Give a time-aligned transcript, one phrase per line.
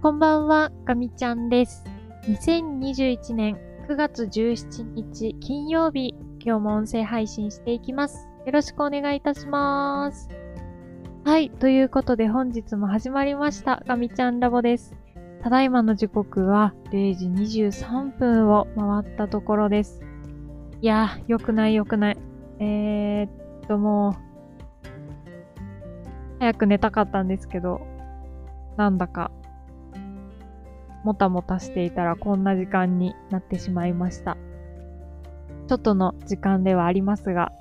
[0.00, 1.82] こんばんは、ガミちゃんです。
[2.22, 3.58] 2021年
[3.88, 8.28] 9月17日金曜日、今日も音声配信していきます。
[8.46, 10.28] よろしくお願いいたします。
[11.24, 14.94] はい、ということで本日も始まりました、ガミちゃんラボです。
[15.42, 20.00] ただいまの時刻は0時23分を回ったところです。
[20.80, 22.18] いやー、よくないよくない。
[22.60, 24.14] えー、っともう、
[26.38, 27.80] 早く寝たかったんですけど、
[28.76, 29.32] なんだか、
[31.04, 34.36] もたもたしていたらこんな時間になってしまいました。
[35.68, 37.52] ちょっとの時間ではありますが、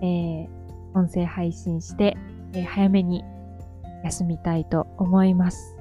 [0.00, 0.48] えー、
[0.94, 2.16] 音声配信して、
[2.52, 3.24] えー早めに
[4.04, 5.76] 休みたいと思います。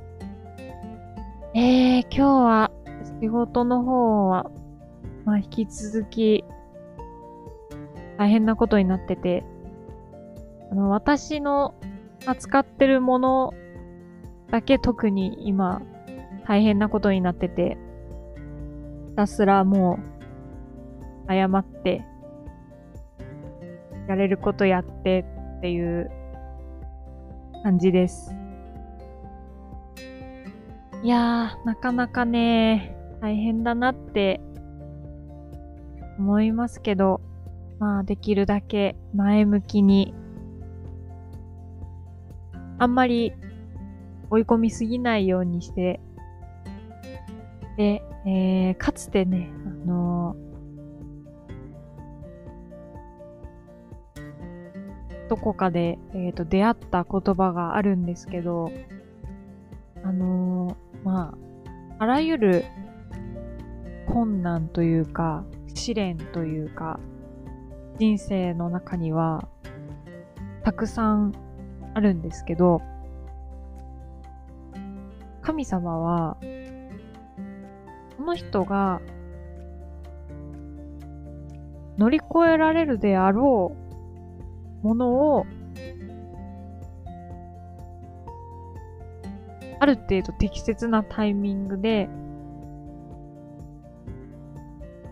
[1.53, 2.71] えー、今日は
[3.21, 4.49] 仕事の方は、
[5.23, 6.43] まあ引き続き
[8.17, 9.43] 大変なことになってて、
[10.71, 11.75] あの、私の
[12.25, 13.53] 扱ってるもの
[14.51, 15.81] だけ特に今
[16.47, 17.77] 大変なことになってて、
[19.09, 19.99] ひたすらも
[21.27, 22.03] う謝って、
[24.07, 25.25] やれることやって
[25.57, 26.11] っていう
[27.63, 28.35] 感じです。
[31.01, 34.39] いやー、なかなかね、大変だなって
[36.19, 37.21] 思いますけど、
[37.79, 40.13] まあできるだけ前向きに
[42.77, 43.33] あんまり
[44.29, 45.99] 追い込みすぎないようにして、
[47.77, 50.45] で、えー、かつてね、あのー
[55.27, 58.71] どこかで、えー、と出会った言葉があるんですけど、
[60.03, 61.35] あのーま
[61.99, 62.65] あ、あらゆる
[64.07, 66.99] 困難というか、試練というか、
[67.97, 69.47] 人生の中には、
[70.63, 71.33] たくさん
[71.93, 72.81] あるんですけど、
[75.41, 76.37] 神様は、
[78.25, 79.01] その人が
[81.99, 83.75] 乗り越えられるであろ
[84.81, 85.45] うものを、
[89.79, 92.09] ある程度適切なタイミングで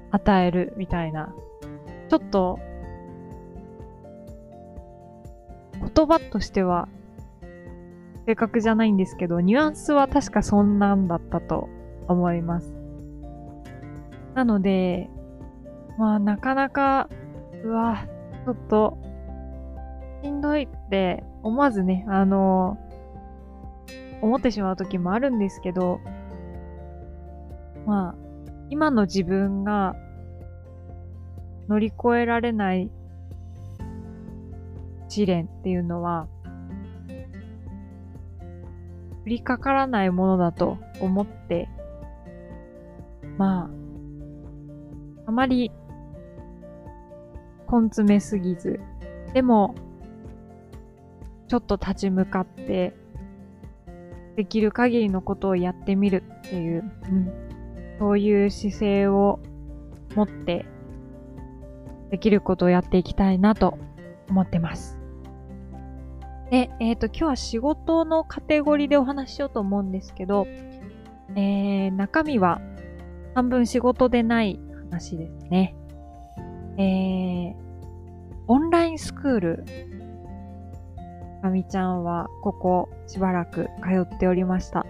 [0.09, 1.35] 与えるみたいな、
[2.09, 2.57] ちょっと
[5.95, 6.89] 言葉としては
[8.25, 11.69] 正確じゃないんですけど、ニュアンスは確かそんなんだったと
[12.07, 12.82] 思います。
[14.35, 15.09] なので、
[15.97, 17.09] まあなかなか、
[17.63, 18.07] うわ、
[18.45, 18.97] ちょっと、
[20.23, 22.77] しんどいって思わずね、あの、
[24.21, 25.99] 思ってしまう時もあるんですけど、
[27.85, 28.15] まあ、
[28.69, 29.95] 今の自分が
[31.67, 32.89] 乗り越えられない
[35.09, 36.27] 試練っていうのは、
[39.25, 41.69] 降りかからないものだと思って、
[43.37, 43.82] まあ、
[45.25, 45.71] あまり
[47.71, 48.79] 根詰めすぎず、
[49.33, 49.75] でも、
[51.47, 52.95] ちょっと立ち向かって、
[54.35, 57.31] できる限りのことをやってみるっていう、うん、
[57.99, 59.39] そういう姿勢を
[60.15, 60.65] 持って、
[62.11, 63.77] できることをやっていきたいなと
[64.29, 64.99] 思ってます。
[66.51, 70.45] で、えっ、と、今日は仕事のカテゴリーでお話ししようと思うんですけど、
[71.35, 72.61] えー、中身は
[73.33, 74.59] 半分仕事でない
[74.93, 75.75] 話ですね。
[76.77, 77.55] えー、
[78.47, 79.65] オンラインスクール、
[81.41, 84.85] かみちゃんはここしばらく通っておりました。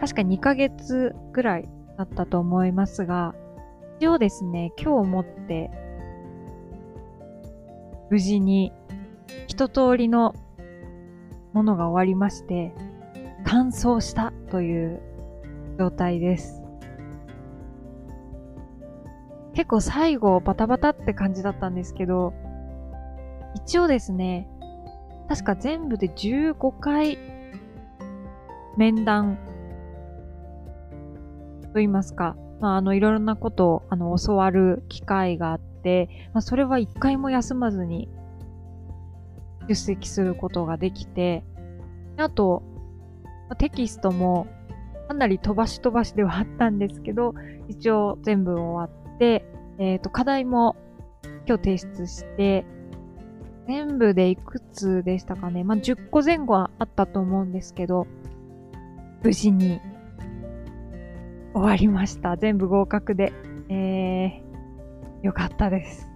[0.00, 3.34] 確か2ヶ月ぐらいだったと思いますが、
[3.98, 5.70] 一応ですね、今日もって、
[8.10, 8.72] 無事に
[9.46, 10.34] 一通りの
[11.52, 12.74] ものが終わりまして、
[13.44, 15.00] 完走したという
[15.78, 16.65] 状態です。
[19.56, 22.34] 結構最後バタバタって感じだったんですけど、
[23.54, 24.50] 一応ですね、
[25.30, 27.18] 確か全部で15回
[28.76, 29.38] 面談
[31.62, 38.10] と言いますか、まあ、あの、いろんなことを、あの、教わる機会があって、まあ、それは一回も休まずに
[39.68, 41.44] 出席することができて、
[42.18, 42.62] あと、
[43.56, 44.48] テキストも
[45.08, 47.34] かなり飛ばし飛ばしではあったんですけど、
[47.68, 49.46] 一応全部終わっって、
[49.78, 50.76] えっ、と、課題も
[51.46, 52.66] 今日提出して、
[53.66, 55.64] 全部でいくつでしたかね。
[55.64, 58.06] まあ、10個前後はあったと思うんですけど、
[59.22, 59.80] 無事に
[61.52, 62.36] 終わりました。
[62.36, 63.32] 全部合格で。
[63.68, 66.08] えー、よかったです。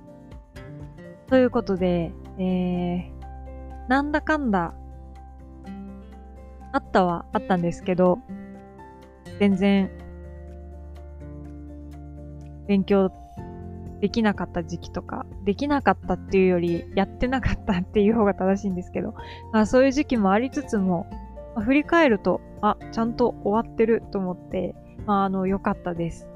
[1.26, 4.74] ということで、えー、なんだかんだ、
[6.72, 8.18] あったはあったんですけど、
[9.40, 9.90] 全然
[12.70, 13.10] 勉強
[14.00, 19.14] できなかった時期とか、できなかったっていうより、やってなかったっていう方が正しいんですけど、
[19.52, 21.08] まあ、そういう時期もありつつも、
[21.56, 26.28] まあ、振り返ると、あ、ちゃんと終わってると思って、まあ、あの、良かったです。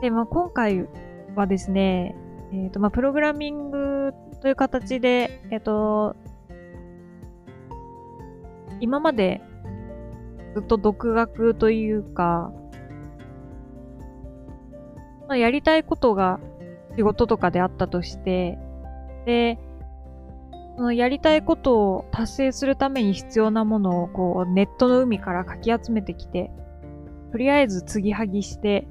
[0.00, 0.86] で、まあ、今回
[1.34, 2.14] はですね、
[2.52, 6.14] えっ、ー、と、まあ、プログラミングという形で、えっ、ー、と、
[8.78, 9.42] 今まで
[10.54, 12.52] ずっと独学というか、
[15.28, 16.40] まあ、やりたいことが
[16.96, 18.58] 仕事とかであったとして、
[19.26, 19.58] で、
[20.76, 26.50] そのやりたいことを達成するために必要なものをこうネットの海からかき集めてきて、
[27.30, 28.86] とりあえず継ぎはぎして、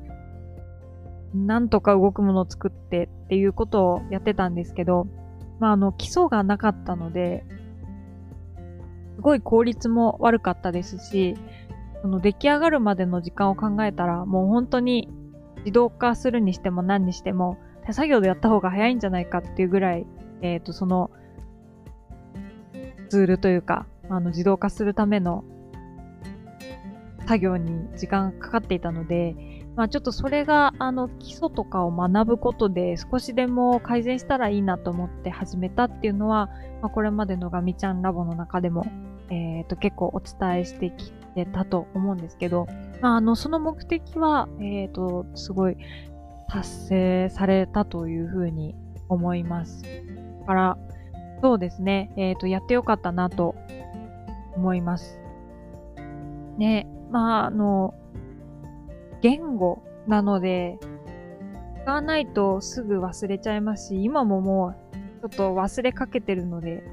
[1.33, 5.07] なんとか動くものを作ってっていうことをやってたんですけど、
[5.59, 7.43] まああの基礎がなかったので、
[9.15, 11.35] すごい効率も悪かったですし、
[12.01, 15.09] その出来上がるまでの時間を考えたら、もう本当に
[15.63, 20.05] 自動化するにしても何にしても、手作業でやった方が早いんじゃないかっていうぐらい、
[20.41, 21.11] えっ、ー、と、その、
[23.09, 25.43] ツールというか、あの、自動化するための
[27.25, 29.35] 作業に時間がかかっていたので、
[29.75, 36.49] まあちょっとそれが、あの、基礎とかを学ぶことで少しでも改善したらいいなと思って始めたっていうのは、
[36.81, 38.85] まあこれまでのガミちゃんラボの中でも、
[39.29, 42.67] えっ、ー、と、結構お伝えしてきてたと思うんですけど、
[43.03, 45.75] まああの、その目的は、えっ、ー、と、すごい
[46.47, 48.75] 達成されたというふうに
[49.09, 49.83] 思います。
[50.39, 50.77] だから、
[51.41, 53.55] そうですね、えっ、ー、と、やってよかったなと
[54.55, 55.19] 思います。
[56.57, 57.93] ね、まあ、あの、
[59.21, 60.79] 言語なので、
[61.83, 66.85] 使わないとすぐ忘れちゃいますし、今ももうちょっと忘れかけてるので、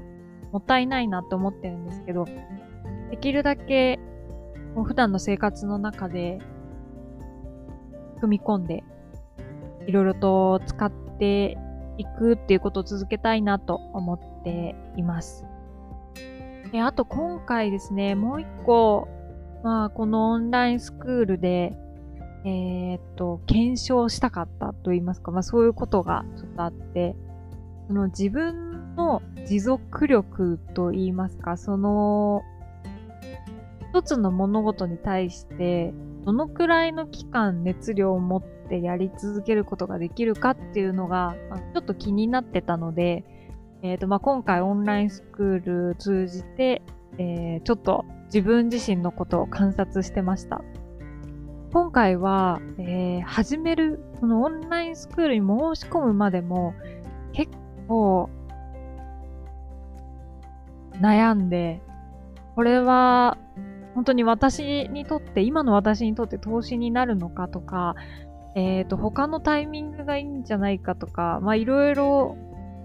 [0.51, 2.25] もったいないなと思ってるんですけど、
[3.11, 3.97] できるだけ
[4.75, 6.39] もう普段の生活の中で
[8.19, 8.83] 組み込んで、
[9.87, 11.57] いろいろと使って
[11.97, 15.45] いくっていうことを続けたいなと思っています。
[16.71, 19.07] であと今回ですね、もう一個、
[19.63, 21.77] まあこのオンラインスクールで
[22.43, 27.15] えー、っと、検証したかったと言いますか、まあそういうことがちょっとあって、
[27.87, 32.41] その自分の持続力と言いますか、その、
[33.93, 35.93] 一つの物事に対して、
[36.23, 43.25] どのくらいの期間熱量を持ってやり続けることができるかっていうのが、まあ、ちょっと気になってたので、
[43.81, 46.83] え、ー、と、まあ、今回オンラインスクール通じて、
[47.17, 50.61] えー、ちょっと自分自身のことを観察してました。
[51.73, 56.73] 今回は、えー、始める、そのオンラインスクールに申し込むまでも
[57.33, 57.51] 結
[57.89, 58.29] 構
[61.01, 61.81] 悩んで、
[62.55, 63.37] これは
[63.95, 67.95] 本当に私にとって、今の私にとって投資になるのかとか、
[68.55, 72.37] えっ、ー、と、他のタイミングがいいんじゃないかとか、まあいろいろ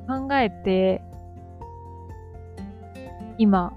[0.08, 1.03] 考えて、
[3.38, 3.76] 今、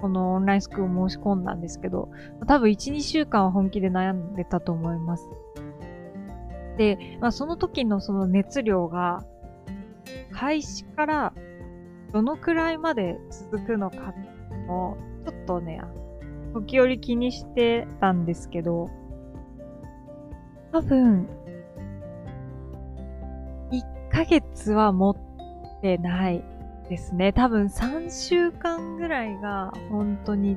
[0.00, 2.10] このオンラインスクールを申し込んだんですけど、
[2.46, 5.26] 多分1、2週間は本気で悩んでたと思います。
[6.76, 9.24] で、まあ、その時のその熱量が、
[10.32, 11.32] 開始から
[12.12, 14.14] どのくらいまで続くのか
[14.66, 15.80] も、ちょっとね、
[16.54, 18.88] 時折気にしてたんですけど、
[20.72, 21.28] 多分、
[23.70, 25.16] 1ヶ月は持っ
[25.82, 26.44] てない
[26.88, 27.32] ですね。
[27.32, 30.56] 多分3週間ぐらいが本当に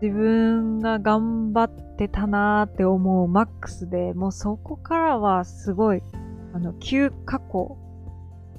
[0.00, 6.02] 自分が頑張ってたなーって思うマックスで、もうそこからはすごい、
[6.52, 7.76] あの、急過去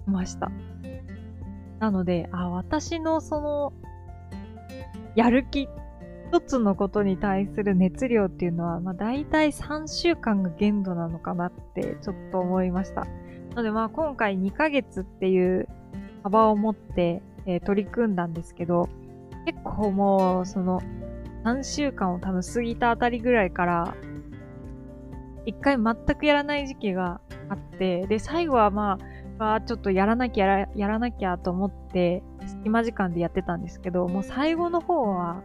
[0.06, 0.52] しました。
[1.80, 3.74] なので、あ、私のその、
[5.16, 5.70] やる気、
[6.32, 13.02] 一つのことに対する熱量っていうのは、まあ大体3週間が限度なのかなってちょっと思いました。
[13.02, 13.10] な
[13.58, 15.68] のでまあ今回2ヶ月っていう
[16.24, 18.90] 幅を持って、えー、取り組んだんですけど、
[19.46, 20.82] 結構もう、その、
[21.44, 23.96] 3週間を多分過ぎたあたりぐらいから、
[25.46, 28.98] 一回全くやらない時期があって、で、最後はま
[29.38, 35.44] あ、あちょっとやらなきゃやら、やらなきゃと思って、隙間時間でやってたんですけど、もう最後の方は、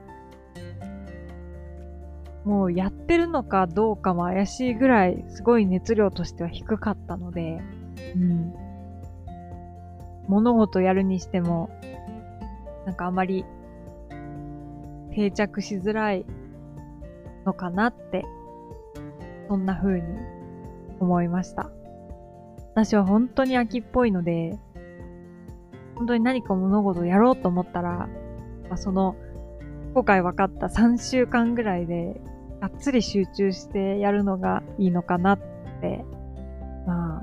[2.45, 7.61] もうやってるのかどうかも怪しいぐらい、すごい熱量としては低かったので、
[8.15, 8.55] うん。
[10.27, 11.71] 物事やるにしても、
[12.87, 13.45] なんかあまり
[15.15, 16.25] 定着しづらい
[17.45, 18.25] のかなって、
[19.49, 20.07] そんな風に
[20.99, 21.71] 思いました。
[22.75, 24.59] 私は本当に秋っぽいので、
[25.97, 28.09] 本当に何か物事をやろうと思ったら、
[28.69, 29.17] まあ、その、
[29.93, 32.21] 今回分かった3週間ぐらいで
[32.61, 35.39] がっつり集中してやるのがいいのかなっ
[35.81, 36.05] て、
[36.87, 37.23] まあ、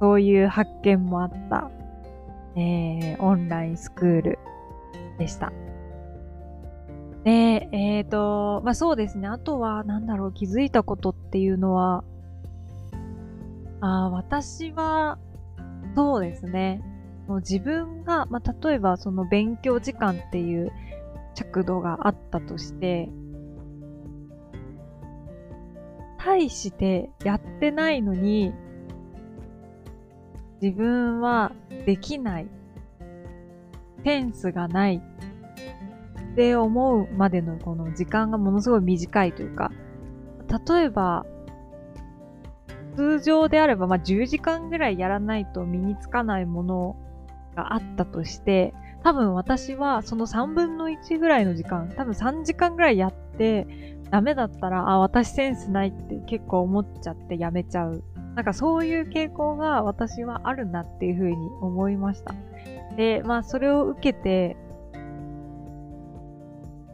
[0.00, 1.70] そういう発見もあった、
[2.56, 4.38] えー、オンラインスクール
[5.18, 5.52] でした。
[7.24, 9.28] で、えっ、ー、と、まあそうですね。
[9.28, 12.02] あとは、なんだろう、気づいたことっていうのは、
[13.82, 15.18] あ私は、
[15.94, 16.82] そうですね。
[17.28, 20.72] もう自分が、まあ例えばその勉強時間っていう
[21.34, 23.10] 尺度があったとして、
[26.22, 28.52] 対してやってないのに、
[30.60, 31.52] 自分は
[31.86, 32.48] できない。
[34.04, 39.70] センスがないって思うまでのこの時間がものすごい短いというか、
[40.68, 41.26] 例えば、
[42.96, 46.96] 通常であれば、まあ、10時間ぐらいやらないと身につかないもの
[47.54, 53.66] があったとして、多分私はその3分の1ぐらいの時間、多分3時間ぐらいやって、
[54.10, 58.02] ダメだったら、あ、私センスないって結構思っちゃってやめちゃう。
[58.34, 62.34] なんかそういう傾向が私はあるなっていうふうに思いました。
[62.96, 64.56] で、まあそれを受けて、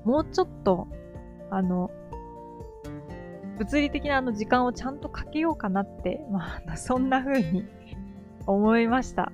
[0.05, 0.87] もうちょっと、
[1.51, 1.91] あの、
[3.59, 7.65] 物理的なあの時間をちゃんとかけようかなって、まあ、 そんな風に
[8.47, 9.33] 思いました。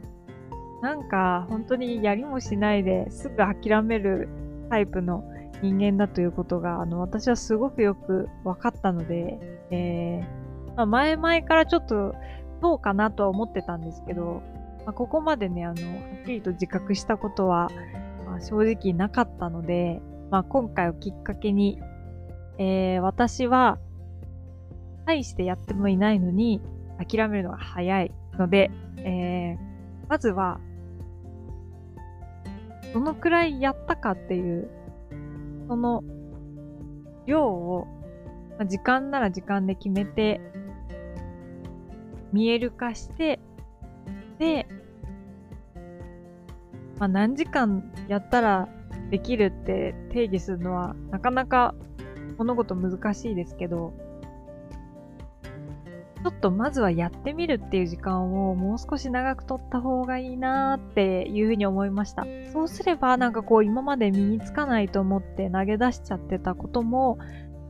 [0.83, 4.29] なんか、本当にやりもしないですぐ諦める
[4.69, 5.25] タイプの
[5.63, 9.39] 人間だということが、あの、私はすごくよく分かったので、
[9.71, 12.15] えー、まあ、前々からちょっと、
[12.61, 14.43] どうかなとは思ってたんですけど、
[14.85, 17.71] まあ、ここまでね、あの、はっきりと自覚したことは、
[18.27, 21.81] まあ、正直なかったので、まあ、今回をきっかけに、
[22.59, 23.79] えー、私は、
[25.07, 26.61] 大してやってもいないのに、
[26.99, 30.59] 諦めるのが早いので、えー、まずは、
[32.93, 34.71] どのくらいやったかっていう、
[35.69, 36.03] その
[37.27, 37.87] 量を、
[38.59, 40.41] まあ、時間なら時間で決めて、
[42.33, 43.41] 見える化して、
[44.39, 44.67] で、
[46.99, 48.69] まあ、何時間やったら
[49.11, 51.75] できるって定義するのはなかなか
[52.39, 53.93] 物事難しいですけど、
[56.23, 62.25] ちょっとまずはやってみるっていう時間をもう少し長く取った方がいいなーっていうふうに思いました。
[62.53, 67.19] そうすればなんかこう今まで身につかないと思って投げ出しちゃってたことも、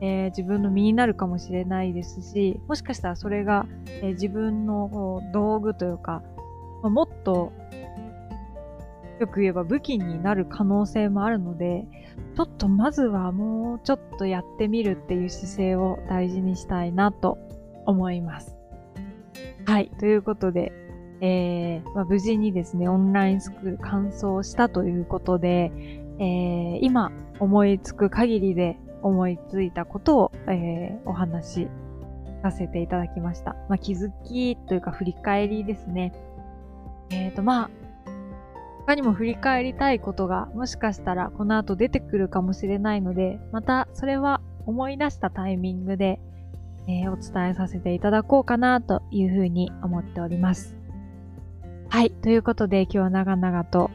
[0.01, 6.21] えー、自分の身になるかもしれないですし、もしかしたらそれが、えー、自分の道具というか、
[6.83, 7.51] もっと
[9.19, 11.87] よく言えば武器になる可能性もあるので、
[12.35, 17.37] ちょっとまずはもうちょっとやってみるっていう姿勢を大事にしたいなと
[17.85, 18.57] 思います。
[19.65, 19.89] はい。
[19.99, 20.71] ということで、
[21.21, 25.71] えーまあ、無事にですね、オンラインスクール完走したということで、
[26.19, 31.67] えー、今思いつく限りで思いついたことを、えー、お話し
[32.41, 33.55] させていただきました。
[33.69, 36.13] まあ、気づきというか振り返りですね。
[37.09, 37.69] えっ、ー、と、まあ、
[38.85, 46.19] 他にも振り返りたいことがもしかしたらこの後出てくるかもしれないので、またそれは思い出したタイミングで、
[46.87, 50.75] えー、お伝えさせていただこうかなというふうに思っております。
[51.89, 52.11] はい。
[52.11, 53.91] ということで今日は長々と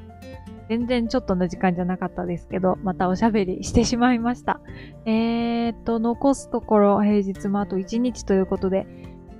[0.68, 4.60] 全然ちょっとの時間じゃなかったですけど、またおしゃべりしてしまいました。
[5.06, 8.86] えー、っと、残すところ平日もあと1日ということで、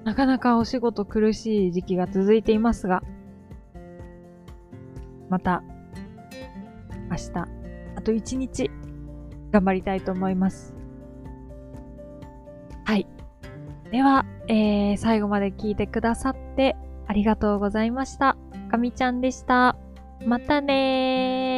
[0.05, 3.03] なかなかお仕事苦しい時期が続いていますが、
[5.29, 5.63] また、
[7.11, 7.49] 明日、
[7.95, 8.71] あと一日、
[9.51, 10.78] 頑張りたいと思います。
[13.91, 16.77] では、えー、最後まで聞いてくださって
[17.07, 18.37] ありがとうございました。
[18.71, 19.77] かみちゃんでした。
[20.27, 21.58] またねー。